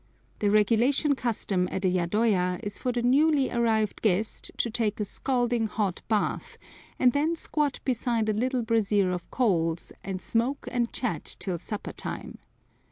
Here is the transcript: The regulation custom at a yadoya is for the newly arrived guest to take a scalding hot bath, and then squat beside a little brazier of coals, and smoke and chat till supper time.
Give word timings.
The 0.39 0.49
regulation 0.49 1.13
custom 1.13 1.67
at 1.71 1.85
a 1.85 1.87
yadoya 1.87 2.59
is 2.63 2.79
for 2.79 2.91
the 2.91 3.03
newly 3.03 3.51
arrived 3.51 4.01
guest 4.01 4.49
to 4.57 4.71
take 4.71 4.99
a 4.99 5.05
scalding 5.05 5.67
hot 5.67 6.01
bath, 6.07 6.57
and 6.97 7.13
then 7.13 7.35
squat 7.35 7.79
beside 7.85 8.27
a 8.27 8.33
little 8.33 8.63
brazier 8.63 9.11
of 9.11 9.29
coals, 9.29 9.91
and 10.03 10.19
smoke 10.19 10.67
and 10.71 10.91
chat 10.91 11.35
till 11.37 11.59
supper 11.59 11.93
time. 11.93 12.39